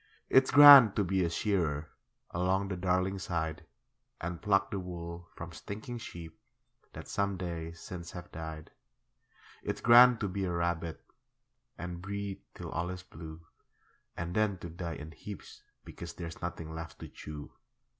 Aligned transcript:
It's 0.29 0.49
grand 0.49 0.95
to 0.95 1.03
be 1.03 1.23
a 1.23 1.29
shearer, 1.29 1.91
Along 2.31 2.69
the 2.69 2.75
Darling 2.75 3.19
side, 3.19 3.67
And 4.19 4.41
pluck 4.41 4.71
the 4.71 4.79
wool 4.79 5.27
from 5.35 5.51
stinking 5.51 5.99
sheep 5.99 6.39
That 6.93 7.07
some 7.07 7.37
days 7.37 7.79
since 7.79 8.09
have 8.13 8.31
died. 8.31 8.71
It's 9.61 9.79
grand 9.79 10.19
to 10.21 10.27
be 10.27 10.45
a 10.45 10.51
rabbit 10.51 11.05
And 11.77 12.01
breed 12.01 12.41
till 12.55 12.71
all 12.71 12.89
is 12.89 13.03
blue, 13.03 13.45
And 14.17 14.33
then 14.35 14.57
to 14.57 14.71
die 14.71 14.95
in 14.95 15.11
heaps 15.11 15.61
because 15.85 16.13
There's 16.15 16.41
nothing 16.41 16.73
left 16.73 16.97
to 16.97 17.07
chew. 17.07 17.51